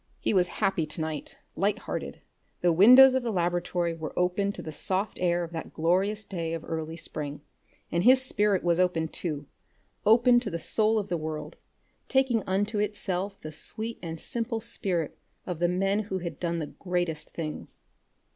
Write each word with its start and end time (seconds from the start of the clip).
He 0.19 0.33
was 0.33 0.47
happy 0.47 0.87
to 0.87 0.99
night, 0.99 1.37
light 1.55 1.77
hearted. 1.77 2.21
The 2.61 2.73
windows 2.73 3.13
of 3.13 3.21
the 3.21 3.31
laboratory 3.31 3.93
were 3.93 4.17
open 4.17 4.51
to 4.53 4.63
the 4.63 4.71
soft 4.71 5.19
air 5.21 5.43
of 5.43 5.51
that 5.51 5.75
glorious 5.75 6.25
day 6.25 6.53
of 6.55 6.65
early 6.65 6.97
spring, 6.97 7.41
and 7.91 8.03
his 8.03 8.19
spirit 8.19 8.63
was 8.63 8.79
open 8.79 9.09
too, 9.09 9.45
open 10.03 10.39
to 10.39 10.49
the 10.49 10.57
soul 10.57 10.97
of 10.97 11.09
the 11.09 11.17
world, 11.17 11.55
taking 12.07 12.41
unto 12.47 12.79
itself 12.79 13.39
the 13.41 13.51
sweet 13.51 13.99
and 14.01 14.19
simple 14.19 14.59
spirit 14.59 15.19
of 15.45 15.59
the 15.59 15.69
men 15.69 15.99
who 15.99 16.17
have 16.17 16.39
done 16.39 16.57
the 16.57 16.65
greatest 16.81 17.29
things. 17.29 17.77